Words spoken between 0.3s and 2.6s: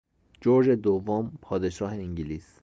جرج دوم پادشاه انگلیس